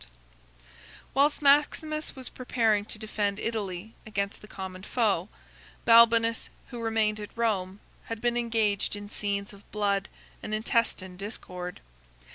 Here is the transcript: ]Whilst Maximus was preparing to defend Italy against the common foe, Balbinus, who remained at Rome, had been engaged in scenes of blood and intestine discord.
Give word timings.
]Whilst 1.13 1.43
Maximus 1.43 2.15
was 2.15 2.27
preparing 2.27 2.85
to 2.85 2.97
defend 2.97 3.37
Italy 3.37 3.93
against 4.03 4.41
the 4.41 4.47
common 4.47 4.81
foe, 4.81 5.29
Balbinus, 5.85 6.49
who 6.69 6.81
remained 6.81 7.19
at 7.19 7.29
Rome, 7.37 7.79
had 8.05 8.19
been 8.19 8.35
engaged 8.35 8.95
in 8.95 9.11
scenes 9.11 9.53
of 9.53 9.71
blood 9.71 10.09
and 10.41 10.55
intestine 10.55 11.17
discord. 11.17 11.81